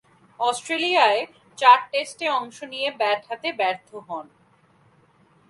[0.39, 1.21] অস্ট্রেলিয়ায়
[1.57, 4.25] চার টেস্টে অংশ নিয়ে ব্যাট হাতে ব্যর্থ হন।